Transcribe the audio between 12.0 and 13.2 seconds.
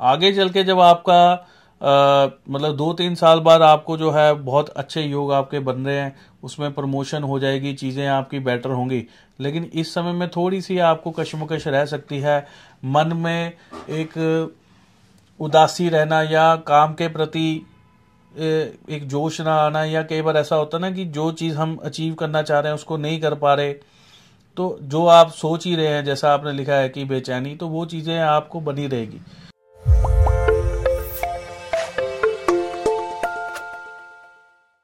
है। मन